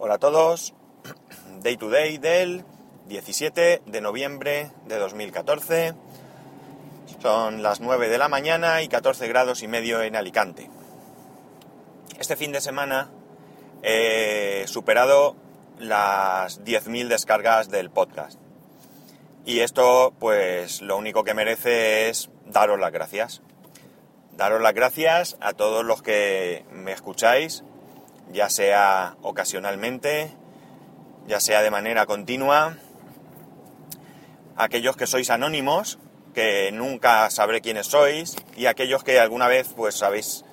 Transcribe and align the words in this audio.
Hola 0.00 0.14
a 0.14 0.18
todos, 0.18 0.74
Day 1.64 1.76
to 1.76 1.90
Day 1.90 2.18
del 2.18 2.64
17 3.08 3.82
de 3.84 4.00
noviembre 4.00 4.70
de 4.86 4.96
2014. 4.96 5.92
Son 7.20 7.64
las 7.64 7.80
9 7.80 8.08
de 8.08 8.16
la 8.16 8.28
mañana 8.28 8.80
y 8.82 8.86
14 8.86 9.26
grados 9.26 9.64
y 9.64 9.66
medio 9.66 10.00
en 10.00 10.14
Alicante. 10.14 10.70
Este 12.16 12.36
fin 12.36 12.52
de 12.52 12.60
semana 12.60 13.10
he 13.82 14.66
superado 14.68 15.34
las 15.80 16.62
10.000 16.64 17.08
descargas 17.08 17.68
del 17.68 17.90
podcast. 17.90 18.38
Y 19.46 19.62
esto, 19.62 20.14
pues, 20.20 20.80
lo 20.80 20.96
único 20.96 21.24
que 21.24 21.34
merece 21.34 22.08
es 22.08 22.30
daros 22.46 22.78
las 22.78 22.92
gracias. 22.92 23.42
Daros 24.36 24.62
las 24.62 24.74
gracias 24.74 25.36
a 25.40 25.54
todos 25.54 25.84
los 25.84 26.02
que 26.02 26.64
me 26.70 26.92
escucháis, 26.92 27.64
ya 28.32 28.48
sea 28.48 29.16
ocasionalmente, 29.22 30.34
ya 31.26 31.40
sea 31.40 31.62
de 31.62 31.70
manera 31.70 32.06
continua, 32.06 32.76
aquellos 34.56 34.96
que 34.96 35.06
sois 35.06 35.30
anónimos, 35.30 35.98
que 36.34 36.70
nunca 36.72 37.30
sabré 37.30 37.60
quiénes 37.60 37.86
sois, 37.86 38.36
y 38.56 38.66
aquellos 38.66 39.04
que 39.04 39.20
alguna 39.20 39.48
vez 39.48 39.72
pues 39.74 40.02
habéis 40.02 40.44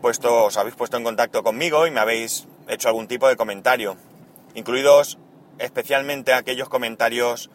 puesto, 0.00 0.44
os 0.44 0.56
habéis 0.56 0.76
puesto 0.76 0.96
en 0.96 1.04
contacto 1.04 1.42
conmigo 1.42 1.86
y 1.86 1.90
me 1.90 2.00
habéis 2.00 2.46
hecho 2.68 2.88
algún 2.88 3.08
tipo 3.08 3.28
de 3.28 3.36
comentario, 3.36 3.96
incluidos 4.54 5.18
especialmente 5.58 6.32
aquellos 6.32 6.68
comentarios 6.68 7.50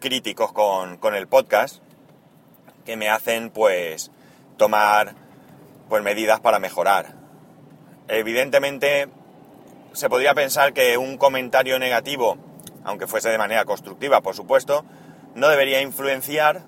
críticos 0.00 0.52
con, 0.52 0.96
con 0.98 1.14
el 1.14 1.28
podcast, 1.28 1.82
que 2.84 2.96
me 2.96 3.08
hacen 3.08 3.50
pues 3.50 4.10
tomar 4.56 5.14
pues 5.88 6.02
medidas 6.02 6.40
para 6.40 6.58
mejorar. 6.58 7.21
Evidentemente, 8.08 9.08
se 9.92 10.08
podría 10.08 10.34
pensar 10.34 10.72
que 10.72 10.98
un 10.98 11.16
comentario 11.16 11.78
negativo, 11.78 12.36
aunque 12.84 13.06
fuese 13.06 13.30
de 13.30 13.38
manera 13.38 13.64
constructiva, 13.64 14.20
por 14.20 14.34
supuesto, 14.34 14.84
no 15.34 15.48
debería 15.48 15.80
influenciar 15.80 16.62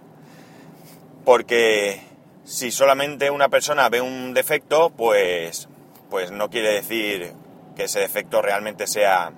porque 1.24 2.02
si 2.44 2.70
solamente 2.70 3.30
una 3.30 3.48
persona 3.48 3.88
ve 3.88 4.00
un 4.00 4.34
defecto, 4.34 4.90
pues, 4.90 5.68
pues 6.10 6.30
no 6.30 6.50
quiere 6.50 6.72
decir 6.72 7.32
que 7.74 7.84
ese 7.84 8.00
defecto 8.00 8.42
realmente 8.42 8.86
sea, 8.86 9.32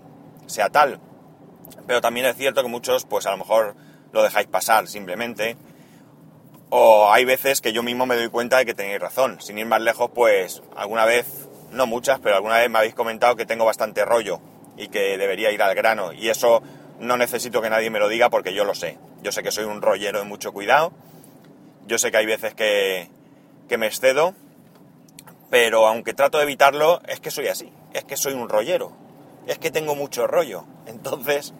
sea 0.46 0.68
tal. 0.70 1.00
Pero 1.86 2.00
también 2.00 2.26
es 2.26 2.36
cierto 2.36 2.62
que 2.62 2.68
muchos, 2.68 3.04
pues 3.04 3.26
a 3.26 3.30
lo 3.30 3.38
mejor 3.38 3.76
lo 4.12 4.22
dejáis 4.22 4.48
pasar 4.48 4.88
simplemente. 4.88 5.56
O 6.68 7.12
hay 7.12 7.24
veces 7.24 7.60
que 7.60 7.72
yo 7.72 7.84
mismo 7.84 8.06
me 8.06 8.16
doy 8.16 8.28
cuenta 8.28 8.58
de 8.58 8.66
que 8.66 8.74
tenéis 8.74 9.00
razón. 9.00 9.40
Sin 9.40 9.58
ir 9.58 9.66
más 9.66 9.80
lejos, 9.80 10.10
pues 10.12 10.62
alguna 10.74 11.04
vez 11.04 11.45
no 11.70 11.86
muchas, 11.86 12.20
pero 12.20 12.36
alguna 12.36 12.58
vez 12.58 12.70
me 12.70 12.78
habéis 12.78 12.94
comentado 12.94 13.36
que 13.36 13.46
tengo 13.46 13.64
bastante 13.64 14.04
rollo 14.04 14.40
y 14.76 14.88
que 14.88 15.16
debería 15.18 15.50
ir 15.50 15.62
al 15.62 15.74
grano. 15.74 16.12
Y 16.12 16.28
eso 16.28 16.62
no 17.00 17.16
necesito 17.16 17.60
que 17.62 17.70
nadie 17.70 17.90
me 17.90 17.98
lo 17.98 18.08
diga 18.08 18.30
porque 18.30 18.54
yo 18.54 18.64
lo 18.64 18.74
sé. 18.74 18.98
Yo 19.22 19.32
sé 19.32 19.42
que 19.42 19.50
soy 19.50 19.64
un 19.64 19.82
rollero 19.82 20.18
de 20.18 20.24
mucho 20.24 20.52
cuidado. 20.52 20.92
Yo 21.86 21.98
sé 21.98 22.10
que 22.10 22.16
hay 22.18 22.26
veces 22.26 22.54
que, 22.54 23.10
que 23.68 23.78
me 23.78 23.86
excedo. 23.86 24.34
Pero 25.50 25.86
aunque 25.86 26.14
trato 26.14 26.38
de 26.38 26.44
evitarlo, 26.44 27.00
es 27.06 27.20
que 27.20 27.30
soy 27.30 27.48
así. 27.48 27.72
Es 27.92 28.04
que 28.04 28.16
soy 28.16 28.34
un 28.34 28.48
rollero. 28.48 28.92
Es 29.46 29.58
que 29.58 29.70
tengo 29.70 29.94
mucho 29.94 30.26
rollo. 30.26 30.64
Entonces, 30.86 31.54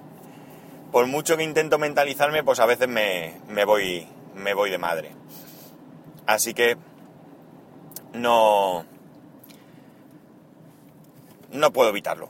por 0.93 1.07
mucho 1.07 1.37
que 1.37 1.45
intento 1.45 1.79
mentalizarme, 1.79 2.43
pues 2.43 2.61
a 2.61 2.67
veces 2.67 2.89
me, 2.89 3.41
me 3.49 3.65
voy, 3.65 4.07
me 4.35 4.55
voy 4.55 4.71
de 4.71 4.79
madre. 4.79 5.13
Así 6.27 6.55
que 6.55 6.77
no, 8.13 8.85
no 11.57 11.73
puedo 11.73 11.91
evitarlo. 11.91 12.29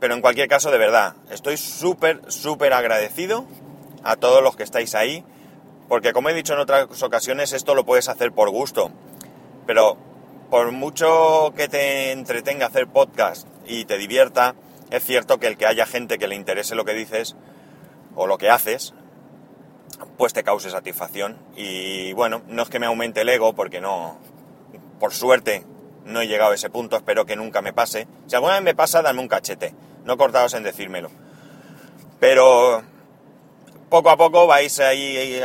Pero 0.00 0.14
en 0.14 0.20
cualquier 0.20 0.48
caso, 0.48 0.70
de 0.70 0.78
verdad, 0.78 1.14
estoy 1.30 1.56
súper, 1.56 2.20
súper 2.28 2.72
agradecido 2.72 3.46
a 4.02 4.16
todos 4.16 4.42
los 4.42 4.56
que 4.56 4.62
estáis 4.62 4.94
ahí, 4.94 5.24
porque 5.88 6.12
como 6.12 6.28
he 6.28 6.34
dicho 6.34 6.52
en 6.52 6.60
otras 6.60 7.02
ocasiones, 7.02 7.52
esto 7.52 7.74
lo 7.74 7.84
puedes 7.84 8.08
hacer 8.08 8.32
por 8.32 8.50
gusto. 8.50 8.90
Pero 9.66 9.96
por 10.50 10.70
mucho 10.72 11.52
que 11.56 11.68
te 11.68 12.12
entretenga 12.12 12.66
hacer 12.66 12.86
podcast 12.86 13.48
y 13.66 13.84
te 13.84 13.98
divierta, 13.98 14.54
es 14.90 15.04
cierto 15.04 15.38
que 15.38 15.48
el 15.48 15.56
que 15.56 15.66
haya 15.66 15.86
gente 15.86 16.18
que 16.18 16.28
le 16.28 16.36
interese 16.36 16.74
lo 16.74 16.84
que 16.84 16.94
dices 16.94 17.34
o 18.14 18.26
lo 18.26 18.38
que 18.38 18.50
haces, 18.50 18.94
pues 20.16 20.32
te 20.32 20.44
cause 20.44 20.70
satisfacción. 20.70 21.38
Y 21.56 22.12
bueno, 22.12 22.42
no 22.48 22.62
es 22.62 22.68
que 22.68 22.78
me 22.78 22.86
aumente 22.86 23.22
el 23.22 23.28
ego, 23.28 23.54
porque 23.54 23.80
no, 23.80 24.18
por 25.00 25.12
suerte, 25.12 25.64
no 26.06 26.20
he 26.20 26.26
llegado 26.26 26.52
a 26.52 26.54
ese 26.54 26.70
punto, 26.70 26.96
espero 26.96 27.26
que 27.26 27.36
nunca 27.36 27.60
me 27.60 27.72
pase. 27.72 28.06
Si 28.26 28.34
alguna 28.34 28.54
vez 28.54 28.62
me 28.62 28.74
pasa, 28.74 29.02
dame 29.02 29.20
un 29.20 29.28
cachete, 29.28 29.74
no 30.04 30.16
cortados 30.16 30.54
en 30.54 30.62
decírmelo. 30.62 31.10
Pero 32.18 32.82
poco 33.90 34.10
a 34.10 34.16
poco 34.16 34.46
vais 34.46 34.80
ahí 34.80 35.40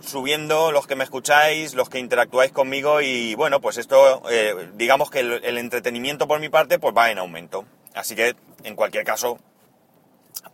subiendo 0.00 0.72
los 0.72 0.86
que 0.86 0.96
me 0.96 1.04
escucháis, 1.04 1.74
los 1.74 1.88
que 1.88 1.98
interactuáis 1.98 2.52
conmigo 2.52 3.00
y 3.00 3.34
bueno, 3.34 3.60
pues 3.60 3.76
esto, 3.76 4.22
eh, 4.30 4.70
digamos 4.74 5.10
que 5.10 5.20
el, 5.20 5.44
el, 5.44 5.58
entretenimiento 5.58 6.26
por 6.26 6.40
mi 6.40 6.48
parte, 6.48 6.78
pues 6.78 6.94
va 6.96 7.10
en 7.10 7.18
aumento. 7.18 7.64
Así 7.94 8.14
que, 8.14 8.36
en 8.62 8.76
cualquier 8.76 9.04
caso, 9.04 9.38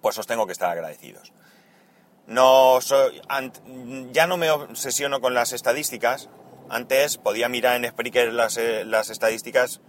pues 0.00 0.18
os 0.18 0.26
tengo 0.26 0.46
que 0.46 0.52
estar 0.52 0.70
agradecidos. 0.70 1.32
No 2.26 2.80
soy, 2.80 3.20
ya 4.12 4.26
no 4.26 4.36
me 4.36 4.50
obsesiono 4.50 5.20
con 5.20 5.34
las 5.34 5.52
estadísticas, 5.52 6.28
antes 6.68 7.18
podía 7.18 7.48
mirar 7.48 7.76
en 7.76 7.90
Spreaker 7.90 8.32
las, 8.32 8.56
eh, 8.56 8.84
las, 8.84 9.10
estadísticas 9.10 9.80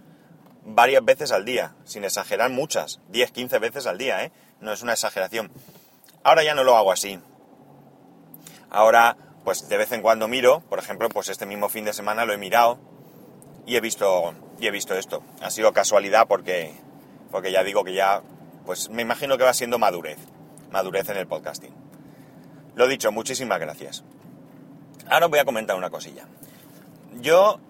varias 0.64 1.04
veces 1.04 1.32
al 1.32 1.44
día, 1.44 1.74
sin 1.84 2.04
exagerar 2.04 2.50
muchas, 2.50 3.00
10, 3.08 3.32
15 3.32 3.58
veces 3.58 3.86
al 3.86 3.98
día, 3.98 4.24
¿eh? 4.24 4.32
No 4.60 4.72
es 4.72 4.82
una 4.82 4.92
exageración. 4.92 5.50
Ahora 6.22 6.42
ya 6.42 6.54
no 6.54 6.64
lo 6.64 6.76
hago 6.76 6.92
así. 6.92 7.20
Ahora, 8.70 9.16
pues 9.44 9.68
de 9.68 9.76
vez 9.76 9.92
en 9.92 10.02
cuando 10.02 10.28
miro, 10.28 10.60
por 10.68 10.78
ejemplo, 10.78 11.08
pues 11.08 11.28
este 11.28 11.46
mismo 11.46 11.68
fin 11.68 11.84
de 11.84 11.92
semana 11.92 12.24
lo 12.24 12.32
he 12.32 12.38
mirado 12.38 12.78
y 13.66 13.76
he 13.76 13.80
visto, 13.80 14.34
y 14.60 14.66
he 14.66 14.70
visto 14.70 14.94
esto. 14.94 15.22
Ha 15.40 15.50
sido 15.50 15.72
casualidad 15.72 16.26
porque, 16.28 16.74
porque 17.30 17.50
ya 17.50 17.64
digo 17.64 17.84
que 17.84 17.94
ya, 17.94 18.22
pues 18.66 18.90
me 18.90 19.02
imagino 19.02 19.38
que 19.38 19.44
va 19.44 19.54
siendo 19.54 19.78
madurez, 19.78 20.18
madurez 20.70 21.08
en 21.08 21.16
el 21.16 21.26
podcasting. 21.26 21.74
Lo 22.74 22.86
dicho, 22.88 23.10
muchísimas 23.10 23.58
gracias. 23.58 24.04
Ahora 25.08 25.26
os 25.26 25.30
voy 25.30 25.38
a 25.38 25.44
comentar 25.44 25.76
una 25.76 25.88
cosilla 25.88 26.26
yo 27.14 27.60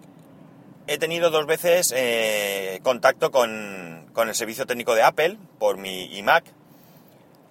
he 0.86 0.98
tenido 0.98 1.30
dos 1.30 1.46
veces 1.46 1.92
eh, 1.96 2.80
contacto 2.82 3.30
con, 3.30 4.10
con, 4.12 4.28
el 4.28 4.34
servicio 4.34 4.66
técnico 4.66 4.94
de 4.94 5.02
Apple 5.02 5.38
por 5.58 5.76
mi 5.76 6.04
iMac. 6.16 6.44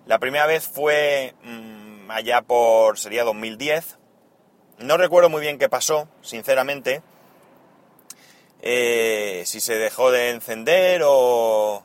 La 0.05 0.19
primera 0.19 0.45
vez 0.45 0.65
fue 0.65 1.35
mmm, 1.43 2.09
allá 2.09 2.41
por, 2.41 2.97
sería 2.97 3.23
2010. 3.23 3.97
No 4.79 4.97
recuerdo 4.97 5.29
muy 5.29 5.41
bien 5.41 5.57
qué 5.57 5.69
pasó, 5.69 6.07
sinceramente. 6.21 7.01
Eh, 8.61 9.43
si 9.45 9.59
se 9.59 9.75
dejó 9.75 10.11
de 10.11 10.31
encender 10.31 11.01
o... 11.05 11.83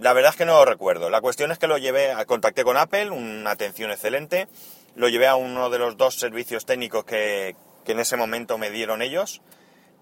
La 0.00 0.12
verdad 0.12 0.32
es 0.32 0.36
que 0.36 0.44
no 0.44 0.54
lo 0.54 0.64
recuerdo. 0.64 1.08
La 1.08 1.20
cuestión 1.20 1.52
es 1.52 1.58
que 1.58 1.68
lo 1.68 1.78
llevé, 1.78 2.12
contacté 2.26 2.64
con 2.64 2.76
Apple, 2.76 3.10
una 3.10 3.52
atención 3.52 3.92
excelente. 3.92 4.48
Lo 4.96 5.08
llevé 5.08 5.28
a 5.28 5.36
uno 5.36 5.70
de 5.70 5.78
los 5.78 5.96
dos 5.96 6.16
servicios 6.16 6.66
técnicos 6.66 7.04
que, 7.04 7.54
que 7.84 7.92
en 7.92 8.00
ese 8.00 8.16
momento 8.16 8.58
me 8.58 8.70
dieron 8.70 9.02
ellos, 9.02 9.42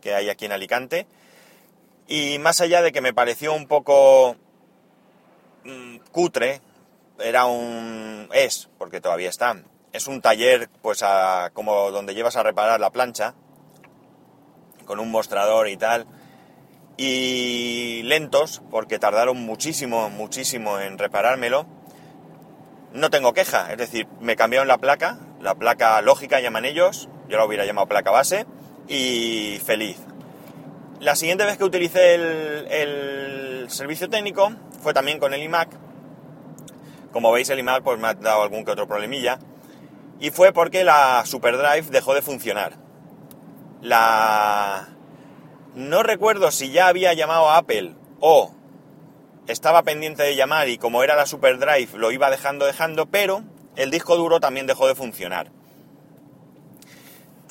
que 0.01 0.15
hay 0.15 0.31
aquí 0.31 0.47
en 0.47 0.53
Alicante. 0.53 1.07
Y 2.07 2.39
más 2.39 2.61
allá 2.61 2.83
de 2.83 2.93
que 2.93 3.01
me 3.01 3.15
pareció 3.15 3.55
un 3.55 3.67
poco 3.67 4.37
mmm, 5.65 5.99
cutre, 6.11 6.61
era 7.19 7.47
un... 7.47 8.29
es, 8.33 8.69
porque 8.79 9.01
todavía 9.01 9.31
está, 9.31 9.63
es 9.93 10.07
un 10.07 10.21
taller 10.21 10.69
pues 10.81 11.03
a, 11.03 11.51
como 11.53 11.91
donde 11.91 12.15
llevas 12.15 12.37
a 12.37 12.43
reparar 12.43 12.81
la 12.81 12.91
plancha, 12.91 13.35
con 14.85 14.99
un 14.99 15.11
mostrador 15.11 15.69
y 15.69 15.77
tal, 15.77 16.07
y 16.97 18.03
lentos, 18.05 18.63
porque 18.71 18.99
tardaron 18.99 19.41
muchísimo, 19.41 20.11
muchísimo 20.11 20.81
en 20.81 20.99
reparármelo. 20.99 21.67
No 22.93 23.11
tengo 23.11 23.33
queja, 23.33 23.73
es 23.73 23.79
decir, 23.79 24.07
me 24.21 24.37
cambiaron 24.37 24.69
la 24.69 24.79
placa, 24.79 25.19
la 25.41 25.55
placa 25.55 26.01
lógica 26.03 26.41
llaman 26.41 26.65
ellos, 26.65 27.09
yo 27.33 27.39
la 27.39 27.47
hubiera 27.47 27.65
llamado 27.65 27.87
placa 27.87 28.11
base, 28.11 28.45
y 28.89 29.59
feliz. 29.65 29.97
La 31.01 31.17
siguiente 31.17 31.47
vez 31.47 31.57
que 31.57 31.65
utilicé 31.65 32.15
el, 32.15 33.67
servicio 33.71 34.11
técnico 34.11 34.53
fue 34.83 34.93
también 34.93 35.19
con 35.19 35.33
el 35.33 35.43
iMac. 35.43 35.71
Como 37.11 37.33
veis 37.33 37.49
el 37.49 37.59
iMac 37.59 37.83
pues 37.83 37.99
me 37.99 38.09
ha 38.09 38.15
dado 38.15 38.43
algún 38.43 38.67
que 38.67 38.73
otro 38.73 38.87
problemilla. 38.87 39.39
Y 40.21 40.31
fue 40.31 40.53
porque 40.53 40.85
la 40.85 41.23
SuperDrive 41.25 41.91
dejó 41.91 42.15
de 42.15 42.21
funcionar. 42.21 42.75
La... 43.81 44.91
No 45.75 46.03
recuerdo 46.03 46.51
si 46.51 46.71
ya 46.71 46.89
había 46.89 47.15
llamado 47.15 47.49
a 47.49 47.57
Apple 47.57 47.95
o 48.21 48.55
estaba 49.47 49.85
pendiente 49.85 50.23
de 50.23 50.37
llamar 50.37 50.69
y 50.69 50.77
como 50.77 51.03
era 51.03 51.17
la 51.17 51.25
SuperDrive 51.25 51.97
lo 51.97 52.13
iba 52.13 52.31
dejando, 52.31 52.67
dejando, 52.67 53.07
pero 53.07 53.43
el 53.75 53.91
disco 53.91 54.17
duro 54.17 54.39
también 54.39 54.67
dejó 54.67 54.87
de 54.87 54.95
funcionar. 54.95 55.51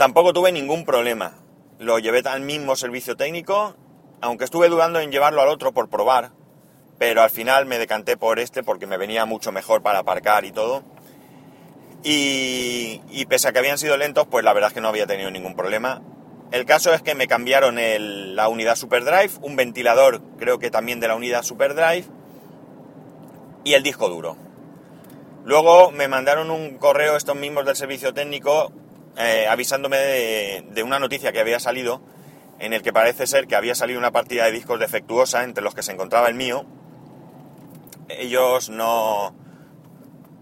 Tampoco 0.01 0.33
tuve 0.33 0.51
ningún 0.51 0.83
problema. 0.83 1.35
Lo 1.77 1.99
llevé 1.99 2.27
al 2.27 2.41
mismo 2.41 2.75
servicio 2.75 3.15
técnico, 3.15 3.75
aunque 4.19 4.45
estuve 4.45 4.67
dudando 4.67 4.99
en 4.99 5.11
llevarlo 5.11 5.43
al 5.43 5.47
otro 5.47 5.73
por 5.73 5.89
probar, 5.89 6.31
pero 6.97 7.21
al 7.21 7.29
final 7.29 7.67
me 7.67 7.77
decanté 7.77 8.17
por 8.17 8.39
este 8.39 8.63
porque 8.63 8.87
me 8.87 8.97
venía 8.97 9.27
mucho 9.27 9.51
mejor 9.51 9.83
para 9.83 9.99
aparcar 9.99 10.43
y 10.43 10.51
todo. 10.51 10.81
Y, 12.03 12.99
pese 13.29 13.47
a 13.47 13.51
que 13.51 13.59
habían 13.59 13.77
sido 13.77 13.95
lentos, 13.95 14.25
pues 14.25 14.43
la 14.43 14.53
verdad 14.53 14.69
es 14.69 14.73
que 14.73 14.81
no 14.81 14.87
había 14.87 15.05
tenido 15.05 15.29
ningún 15.29 15.55
problema. 15.55 16.01
El 16.51 16.65
caso 16.65 16.91
es 16.95 17.03
que 17.03 17.13
me 17.13 17.27
cambiaron 17.27 17.77
la 18.35 18.47
unidad 18.47 18.77
SuperDrive, 18.77 19.33
un 19.43 19.55
ventilador 19.55 20.19
creo 20.39 20.57
que 20.57 20.71
también 20.71 20.99
de 20.99 21.09
la 21.09 21.15
unidad 21.15 21.43
SuperDrive 21.43 22.05
y 23.63 23.75
el 23.75 23.83
disco 23.83 24.09
duro. 24.09 24.35
Luego 25.45 25.91
me 25.91 26.07
mandaron 26.07 26.49
un 26.49 26.79
correo 26.79 27.15
estos 27.15 27.35
mismos 27.35 27.67
del 27.67 27.75
servicio 27.75 28.15
técnico 28.15 28.73
eh, 29.17 29.47
avisándome 29.49 29.97
de, 29.97 30.83
una 30.83 30.99
noticia 30.99 31.31
que 31.31 31.39
había 31.39 31.59
salido 31.59 32.01
en 32.59 32.73
el 32.73 32.81
que 32.81 32.93
parece 32.93 33.27
ser 33.27 33.47
que 33.47 33.55
había 33.55 33.75
salido 33.75 33.99
una 33.99 34.11
partida 34.11 34.45
de 34.45 34.51
discos 34.51 34.79
defectuosa 34.79 35.43
entre 35.43 35.63
los 35.63 35.73
que 35.73 35.83
se 35.83 35.91
encontraba 35.91 36.27
el 36.27 36.35
mío. 36.35 36.65
Ellos 38.09 38.69
no... 38.69 39.33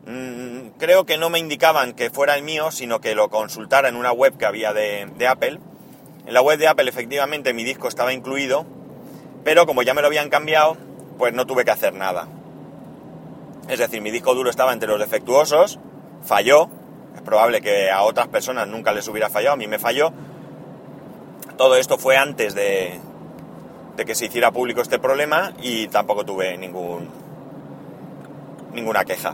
Mm, 0.05 0.69
creo 0.77 1.05
que 1.05 1.17
no 1.17 1.29
me 1.29 1.39
indicaban 1.39 1.93
que 1.93 2.09
fuera 2.09 2.35
el 2.35 2.43
mío, 2.43 2.71
sino 2.71 2.99
que 2.99 3.15
lo 3.15 3.29
consultara 3.29 3.89
en 3.89 3.95
una 3.95 4.11
web 4.11 4.37
que 4.37 4.45
había 4.45 4.73
de, 4.73 5.09
de 5.17 5.27
Apple 5.27 5.59
en 6.29 6.35
la 6.35 6.43
web 6.43 6.59
de 6.59 6.67
Apple 6.67 6.87
efectivamente 6.87 7.55
mi 7.55 7.63
disco 7.63 7.87
estaba 7.87 8.13
incluido, 8.13 8.63
pero 9.43 9.65
como 9.65 9.81
ya 9.81 9.95
me 9.95 10.01
lo 10.01 10.07
habían 10.07 10.29
cambiado, 10.29 10.77
pues 11.17 11.33
no 11.33 11.47
tuve 11.47 11.65
que 11.65 11.71
hacer 11.71 11.95
nada. 11.95 12.27
Es 13.67 13.79
decir, 13.79 13.99
mi 14.01 14.11
disco 14.11 14.35
duro 14.35 14.51
estaba 14.51 14.71
entre 14.71 14.89
los 14.89 14.99
defectuosos, 14.99 15.79
falló, 16.23 16.69
es 17.15 17.21
probable 17.21 17.61
que 17.61 17.89
a 17.89 18.03
otras 18.03 18.27
personas 18.27 18.67
nunca 18.67 18.91
les 18.91 19.07
hubiera 19.07 19.29
fallado, 19.29 19.53
a 19.53 19.57
mí 19.57 19.67
me 19.67 19.79
falló. 19.79 20.11
Todo 21.57 21.75
esto 21.75 21.97
fue 21.97 22.17
antes 22.17 22.55
de, 22.55 22.99
de 23.95 24.05
que 24.05 24.15
se 24.15 24.25
hiciera 24.25 24.51
público 24.51 24.81
este 24.81 24.99
problema 24.99 25.53
y 25.61 25.87
tampoco 25.87 26.25
tuve 26.25 26.57
ningún, 26.57 27.09
ninguna 28.73 29.03
queja. 29.05 29.33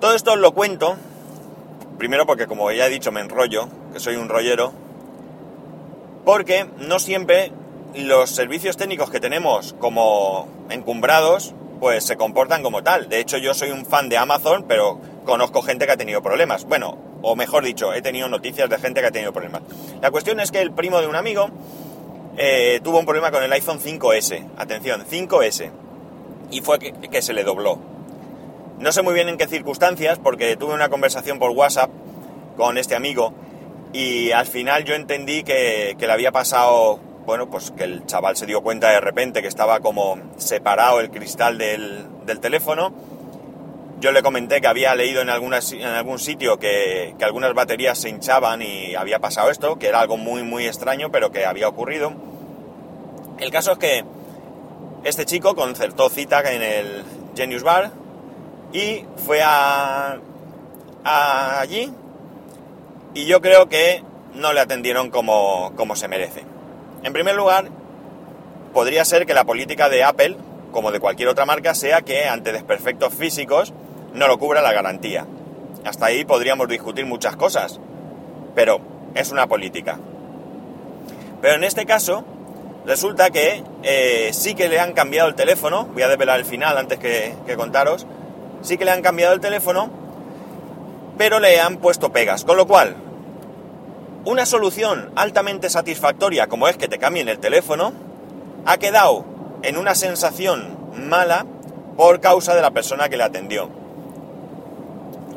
Todo 0.00 0.14
esto 0.14 0.32
os 0.32 0.38
lo 0.38 0.52
cuento, 0.52 0.96
primero 1.98 2.26
porque 2.26 2.46
como 2.46 2.70
ya 2.70 2.86
he 2.86 2.90
dicho 2.90 3.12
me 3.12 3.20
enrollo, 3.20 3.68
que 3.92 4.00
soy 4.00 4.16
un 4.16 4.28
rollero, 4.28 4.72
porque 6.24 6.66
no 6.78 6.98
siempre 6.98 7.52
los 7.94 8.30
servicios 8.30 8.76
técnicos 8.76 9.10
que 9.10 9.20
tenemos 9.20 9.74
como 9.78 10.48
encumbrados 10.70 11.54
pues 11.82 12.04
se 12.04 12.16
comportan 12.16 12.62
como 12.62 12.84
tal. 12.84 13.08
De 13.08 13.18
hecho, 13.18 13.38
yo 13.38 13.54
soy 13.54 13.72
un 13.72 13.84
fan 13.84 14.08
de 14.08 14.16
Amazon, 14.16 14.66
pero 14.68 15.00
conozco 15.24 15.62
gente 15.62 15.86
que 15.86 15.92
ha 15.92 15.96
tenido 15.96 16.22
problemas. 16.22 16.64
Bueno, 16.64 16.98
o 17.22 17.36
mejor 17.36 17.64
dicho, 17.64 17.92
he 17.92 18.02
tenido 18.02 18.28
noticias 18.28 18.68
de 18.68 18.78
gente 18.78 19.00
que 19.00 19.06
ha 19.06 19.10
tenido 19.12 19.32
problemas. 19.32 19.62
La 20.00 20.10
cuestión 20.10 20.40
es 20.40 20.50
que 20.50 20.60
el 20.60 20.72
primo 20.72 21.00
de 21.00 21.06
un 21.06 21.16
amigo 21.16 21.50
eh, 22.36 22.80
tuvo 22.82 22.98
un 22.98 23.04
problema 23.04 23.30
con 23.30 23.42
el 23.42 23.52
iPhone 23.52 23.80
5S. 23.80 24.50
Atención, 24.56 25.04
5S. 25.04 25.70
Y 26.50 26.60
fue 26.60 26.78
que, 26.78 26.92
que 26.92 27.22
se 27.22 27.32
le 27.32 27.44
dobló. 27.44 27.78
No 28.78 28.92
sé 28.92 29.02
muy 29.02 29.14
bien 29.14 29.28
en 29.28 29.36
qué 29.36 29.46
circunstancias, 29.46 30.18
porque 30.18 30.56
tuve 30.56 30.74
una 30.74 30.88
conversación 30.88 31.38
por 31.38 31.50
WhatsApp 31.50 31.90
con 32.56 32.78
este 32.78 32.94
amigo 32.94 33.32
y 33.92 34.30
al 34.32 34.46
final 34.46 34.84
yo 34.84 34.94
entendí 34.94 35.42
que, 35.42 35.96
le 35.98 36.12
había 36.12 36.32
pasado, 36.32 36.98
bueno, 37.26 37.50
pues 37.50 37.70
que 37.72 37.84
el 37.84 38.06
chaval 38.06 38.36
se 38.36 38.46
dio 38.46 38.62
cuenta 38.62 38.90
de 38.90 39.00
repente 39.00 39.42
que 39.42 39.48
estaba 39.48 39.80
como 39.80 40.18
separado 40.38 41.00
el 41.00 41.10
cristal 41.10 41.58
del, 41.58 42.06
teléfono. 42.40 42.92
Yo 44.02 44.10
le 44.10 44.20
comenté 44.20 44.60
que 44.60 44.66
había 44.66 44.96
leído 44.96 45.22
en, 45.22 45.28
en 45.28 45.86
algún 45.86 46.18
sitio 46.18 46.58
que, 46.58 47.14
que, 47.16 47.24
algunas 47.24 47.54
baterías 47.54 47.96
se 47.96 48.08
hinchaban 48.08 48.60
y 48.60 48.96
había 48.96 49.20
pasado 49.20 49.48
esto, 49.48 49.78
que 49.78 49.86
era 49.86 50.00
algo 50.00 50.16
muy, 50.16 50.42
muy 50.42 50.66
extraño, 50.66 51.12
pero 51.12 51.30
que 51.30 51.46
había 51.46 51.68
ocurrido. 51.68 52.12
El 53.38 53.52
caso 53.52 53.70
es 53.70 53.78
que 53.78 54.04
este 55.04 55.24
chico 55.24 55.54
concertó 55.54 56.10
cita 56.10 56.40
en 56.52 56.62
el 56.64 57.04
Genius 57.36 57.62
Bar 57.62 57.92
y 58.72 59.04
fue 59.24 59.40
a, 59.40 60.18
a 61.04 61.60
allí 61.60 61.94
y 63.14 63.26
yo 63.26 63.40
creo 63.40 63.68
que 63.68 64.02
no 64.34 64.52
le 64.52 64.58
atendieron 64.58 65.10
como, 65.10 65.72
se 65.94 66.08
merece. 66.08 66.42
En 67.04 67.12
primer 67.12 67.36
lugar, 67.36 67.68
podría 68.74 69.04
ser 69.04 69.26
que 69.26 69.34
la 69.34 69.44
política 69.44 69.88
de 69.88 70.02
Apple, 70.02 70.38
como 70.72 70.90
de 70.90 70.98
cualquier 70.98 71.28
otra 71.28 71.46
marca, 71.46 71.76
sea 71.76 72.02
que 72.02 72.24
ante 72.24 72.50
desperfectos 72.50 73.14
físicos 73.14 73.72
no 74.14 74.28
lo 74.28 74.38
cubra 74.38 74.62
la 74.62 74.72
garantía. 74.72 75.26
Hasta 75.84 76.06
ahí 76.06 76.24
podríamos 76.24 76.68
discutir 76.68 77.06
muchas 77.06 77.36
cosas, 77.36 77.80
pero 78.54 78.80
es 79.14 79.30
una 79.30 79.46
política. 79.46 79.98
Pero 81.40 81.54
en 81.54 81.64
este 81.64 81.86
caso, 81.86 82.24
resulta 82.86 83.30
que 83.30 83.64
eh, 83.82 84.30
sí 84.32 84.54
que 84.54 84.68
le 84.68 84.80
han 84.80 84.92
cambiado 84.92 85.28
el 85.28 85.34
teléfono, 85.34 85.86
voy 85.92 86.02
a 86.02 86.08
desvelar 86.08 86.38
el 86.38 86.44
final 86.44 86.78
antes 86.78 86.98
que, 86.98 87.34
que 87.46 87.56
contaros, 87.56 88.06
sí 88.60 88.78
que 88.78 88.84
le 88.84 88.92
han 88.92 89.02
cambiado 89.02 89.34
el 89.34 89.40
teléfono 89.40 90.02
pero 91.18 91.40
le 91.40 91.60
han 91.60 91.76
puesto 91.76 92.12
pegas. 92.12 92.44
Con 92.44 92.56
lo 92.56 92.66
cual, 92.66 92.96
una 94.24 94.46
solución 94.46 95.10
altamente 95.16 95.70
satisfactoria 95.70 96.46
como 96.46 96.68
es 96.68 96.76
que 96.76 96.88
te 96.88 96.98
cambien 96.98 97.28
el 97.28 97.38
teléfono, 97.38 97.92
ha 98.66 98.78
quedado 98.78 99.24
en 99.62 99.76
una 99.76 99.94
sensación 99.94 100.76
mala 101.08 101.46
por 101.96 102.20
causa 102.20 102.54
de 102.54 102.62
la 102.62 102.70
persona 102.70 103.08
que 103.08 103.16
le 103.16 103.24
atendió. 103.24 103.70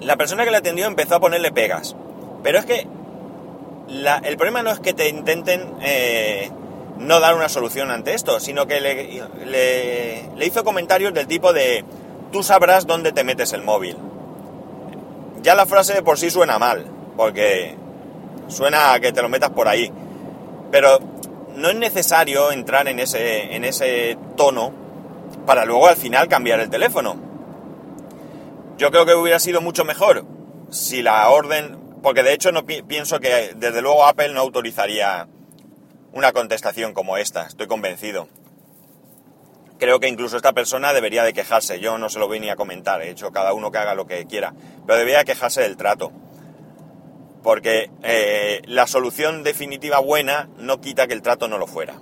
La 0.06 0.16
persona 0.16 0.46
que 0.46 0.52
le 0.52 0.58
atendió 0.58 0.86
empezó 0.86 1.16
a 1.16 1.20
ponerle 1.20 1.52
pegas. 1.52 1.96
Pero 2.44 2.60
es 2.60 2.66
que 2.66 2.88
el 3.88 4.38
problema 4.38 4.64
no 4.64 4.72
es 4.72 4.80
que 4.80 4.94
te 4.94 5.10
intenten 5.10 5.76
eh, 5.82 6.50
no 6.98 7.20
dar 7.20 7.36
una 7.36 7.50
solución 7.50 7.92
ante 7.92 8.14
esto, 8.14 8.40
sino 8.40 8.68
que 8.68 8.80
le, 8.80 10.30
le 10.36 10.46
hizo 10.46 10.64
comentarios 10.64 11.14
del 11.14 11.28
tipo 11.28 11.54
de 11.54 11.84
tú 12.32 12.44
sabrás 12.44 12.88
dónde 12.88 13.12
te 13.12 13.24
metes 13.24 13.54
el 13.54 13.64
móvil 13.64 13.98
ya 15.46 15.54
la 15.54 15.68
frase 15.68 15.94
de 15.94 16.02
por 16.02 16.18
sí 16.18 16.32
suena 16.32 16.58
mal, 16.58 16.88
porque 17.16 17.76
suena 18.48 18.94
a 18.94 19.00
que 19.00 19.12
te 19.12 19.22
lo 19.22 19.30
metas 19.30 19.52
por 19.52 19.68
ahí. 19.68 19.92
Pero 20.72 20.98
no 21.56 21.70
es 21.70 21.76
necesario 21.76 22.52
entrar 22.52 22.88
en 22.88 23.00
ese, 23.00 23.56
en 23.56 23.64
ese 23.64 24.18
tono 24.36 24.74
para 25.46 25.64
luego 25.64 25.88
al 25.88 25.98
final 25.98 26.28
cambiar 26.28 26.60
el 26.62 26.72
teléfono. 26.72 27.16
Yo 28.78 28.92
creo 28.92 29.06
que 29.06 29.16
hubiera 29.16 29.40
sido 29.40 29.62
mucho 29.62 29.86
mejor 29.86 30.26
si 30.70 31.02
la 31.02 31.30
orden, 31.30 31.78
porque 32.04 32.24
de 32.24 32.34
hecho 32.34 32.52
no 32.52 32.66
pienso 32.66 33.20
que 33.20 33.54
desde 33.56 33.82
luego 33.82 34.06
Apple 34.06 34.34
no 34.34 34.42
autorizaría 34.42 35.28
una 36.12 36.32
contestación 36.32 36.94
como 36.94 37.18
esta, 37.18 37.46
estoy 37.46 37.68
convencido 37.68 38.28
creo 39.78 40.00
que 40.00 40.08
incluso 40.08 40.38
esta 40.38 40.54
persona 40.54 40.94
debería 40.94 41.24
de 41.24 41.34
quejarse. 41.34 41.80
Yo 41.80 41.98
no 41.98 42.10
se 42.10 42.20
lo 42.20 42.28
voy 42.28 42.40
ni 42.40 42.50
a 42.50 42.56
comentar, 42.56 43.02
he 43.02 43.10
hecho 43.10 43.32
cada 43.32 43.54
uno 43.54 43.72
que 43.72 43.78
haga 43.78 43.96
lo 43.96 44.08
que 44.08 44.26
quiera, 44.26 44.54
pero 44.86 44.98
debería 44.98 45.24
quejarse 45.24 45.62
del 45.62 45.78
trato. 45.78 46.12
Porque 47.44 47.92
eh, 48.04 48.62
la 48.66 48.88
solución 48.88 49.44
definitiva 49.44 50.00
buena 50.00 50.50
no 50.58 50.82
quita 50.82 51.08
que 51.08 51.14
el 51.14 51.22
trato 51.22 51.48
no 51.48 51.58
lo 51.58 51.68
fuera. 51.68 51.96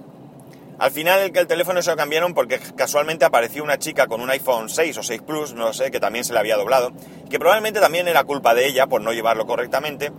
Al 0.80 0.92
final 0.92 1.20
el, 1.20 1.38
el 1.38 1.48
teléfono 1.48 1.82
se 1.82 1.92
lo 1.92 1.98
cambiaron 1.98 2.34
porque 2.34 2.60
casualmente 2.76 3.26
apareció 3.26 3.64
una 3.64 3.78
chica 3.78 4.08
con 4.08 4.22
un 4.22 4.30
iPhone 4.30 4.70
6 4.70 4.98
o 4.98 5.04
6 5.04 5.22
Plus, 5.22 5.54
no 5.54 5.72
sé, 5.74 5.92
que 5.92 6.00
también 6.00 6.26
se 6.26 6.34
le 6.34 6.40
había 6.40 6.58
doblado, 6.58 6.92
que 7.30 7.40
probablemente 7.40 7.80
también 7.80 8.08
era 8.08 8.24
culpa 8.24 8.54
de 8.54 8.68
ella 8.68 8.88
por 8.88 9.02
no 9.02 9.14
llevarlo 9.14 9.46
correctamente, 9.46 10.12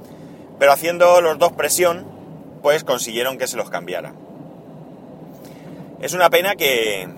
pero 0.59 0.73
haciendo 0.73 1.21
los 1.21 1.39
dos 1.39 1.53
presión, 1.53 2.07
pues 2.63 2.85
consiguieron 2.85 3.37
que 3.37 3.47
se 3.47 3.57
los 3.57 3.69
cambiara. 3.69 4.15
Es 6.01 6.13
una 6.13 6.31
pena 6.31 6.55
que, 6.55 7.09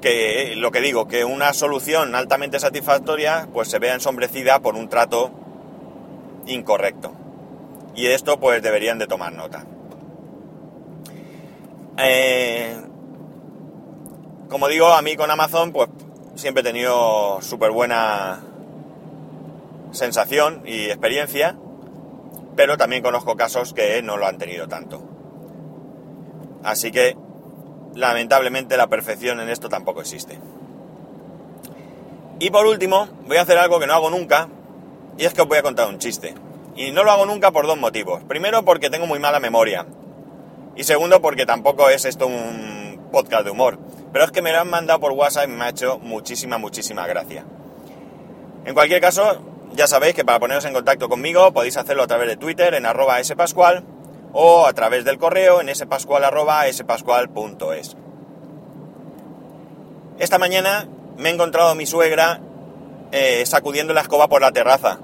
que 0.00 0.54
lo 0.56 0.70
que 0.70 0.80
digo, 0.80 1.08
que 1.08 1.24
una 1.24 1.52
solución 1.52 2.14
altamente 2.14 2.58
satisfactoria 2.60 3.48
pues 3.52 3.68
se 3.68 3.78
vea 3.78 3.94
ensombrecida 3.94 4.60
por 4.60 4.76
un 4.76 4.88
trato 4.88 5.30
incorrecto. 6.46 7.12
Y 7.94 8.06
esto 8.06 8.38
pues 8.38 8.62
deberían 8.62 8.98
de 8.98 9.06
tomar 9.06 9.32
nota. 9.32 9.66
Eh, 11.98 12.76
como 14.48 14.68
digo, 14.68 14.86
a 14.88 15.02
mí 15.02 15.16
con 15.16 15.30
Amazon 15.30 15.72
pues 15.72 15.88
siempre 16.36 16.60
he 16.60 16.64
tenido 16.64 17.42
súper 17.42 17.72
buena 17.72 18.40
sensación 19.90 20.62
y 20.64 20.86
experiencia, 20.86 21.56
pero 22.56 22.76
también 22.76 23.02
conozco 23.02 23.36
casos 23.36 23.74
que 23.74 24.00
no 24.02 24.16
lo 24.16 24.26
han 24.26 24.38
tenido 24.38 24.68
tanto. 24.68 25.02
Así 26.62 26.90
que 26.90 27.16
lamentablemente 27.94 28.76
la 28.76 28.86
perfección 28.86 29.40
en 29.40 29.48
esto 29.48 29.68
tampoco 29.68 30.00
existe. 30.00 30.38
Y 32.40 32.50
por 32.50 32.66
último, 32.66 33.08
voy 33.26 33.36
a 33.36 33.42
hacer 33.42 33.58
algo 33.58 33.80
que 33.80 33.86
no 33.86 33.94
hago 33.94 34.10
nunca, 34.10 34.48
y 35.16 35.24
es 35.24 35.34
que 35.34 35.42
os 35.42 35.48
voy 35.48 35.58
a 35.58 35.62
contar 35.62 35.88
un 35.88 35.98
chiste. 35.98 36.34
Y 36.76 36.92
no 36.92 37.02
lo 37.02 37.10
hago 37.10 37.26
nunca 37.26 37.50
por 37.50 37.66
dos 37.66 37.76
motivos. 37.76 38.22
Primero, 38.24 38.64
porque 38.64 38.90
tengo 38.90 39.06
muy 39.06 39.18
mala 39.18 39.40
memoria. 39.40 39.86
Y 40.78 40.84
segundo, 40.84 41.20
porque 41.20 41.44
tampoco 41.44 41.90
es 41.90 42.04
esto 42.04 42.28
un 42.28 43.08
podcast 43.10 43.44
de 43.44 43.50
humor. 43.50 43.80
Pero 44.12 44.24
es 44.24 44.30
que 44.30 44.42
me 44.42 44.52
lo 44.52 44.60
han 44.60 44.70
mandado 44.70 45.00
por 45.00 45.10
WhatsApp 45.10 45.48
y 45.48 45.52
me 45.52 45.64
ha 45.64 45.70
hecho 45.70 45.98
muchísima, 45.98 46.56
muchísima 46.56 47.04
gracia. 47.08 47.44
En 48.64 48.74
cualquier 48.74 49.00
caso, 49.00 49.42
ya 49.72 49.88
sabéis 49.88 50.14
que 50.14 50.24
para 50.24 50.38
poneros 50.38 50.64
en 50.66 50.72
contacto 50.72 51.08
conmigo 51.08 51.52
podéis 51.52 51.76
hacerlo 51.76 52.04
a 52.04 52.06
través 52.06 52.28
de 52.28 52.36
Twitter 52.36 52.74
en 52.74 52.86
arroba 52.86 53.20
spascual 53.24 53.82
o 54.32 54.68
a 54.68 54.72
través 54.72 55.04
del 55.04 55.18
correo 55.18 55.60
en 55.60 55.74
spascual.es. 55.74 56.36
Esta 60.20 60.38
mañana 60.38 60.86
me 61.16 61.30
he 61.30 61.32
encontrado 61.32 61.70
a 61.70 61.74
mi 61.74 61.86
suegra 61.86 62.38
eh, 63.10 63.44
sacudiendo 63.46 63.94
la 63.94 64.02
escoba 64.02 64.28
por 64.28 64.42
la 64.42 64.52
terraza. 64.52 65.00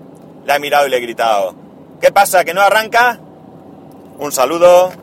La 0.46 0.54
he 0.54 0.60
mirado 0.60 0.86
y 0.86 0.90
le 0.90 0.98
he 0.98 1.00
gritado, 1.00 1.56
¿qué 2.00 2.12
pasa? 2.12 2.44
¿Que 2.44 2.54
no 2.54 2.60
arranca? 2.60 3.18
Un 4.18 4.30
saludo 4.30 5.02